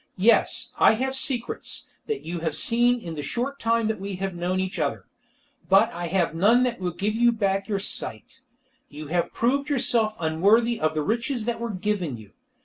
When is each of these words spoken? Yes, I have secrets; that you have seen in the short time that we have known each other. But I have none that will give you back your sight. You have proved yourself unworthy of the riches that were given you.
Yes, 0.17 0.71
I 0.79 0.93
have 0.93 1.15
secrets; 1.15 1.85
that 2.07 2.23
you 2.23 2.39
have 2.39 2.55
seen 2.55 2.99
in 2.99 3.13
the 3.13 3.21
short 3.21 3.59
time 3.59 3.87
that 3.87 3.99
we 3.99 4.15
have 4.15 4.33
known 4.33 4.59
each 4.59 4.79
other. 4.79 5.05
But 5.69 5.93
I 5.93 6.07
have 6.07 6.33
none 6.33 6.63
that 6.63 6.79
will 6.79 6.89
give 6.89 7.13
you 7.13 7.31
back 7.31 7.67
your 7.67 7.77
sight. 7.77 8.39
You 8.89 9.09
have 9.09 9.31
proved 9.31 9.69
yourself 9.69 10.15
unworthy 10.19 10.79
of 10.79 10.95
the 10.95 11.03
riches 11.03 11.45
that 11.45 11.59
were 11.59 11.69
given 11.69 12.17
you. 12.17 12.31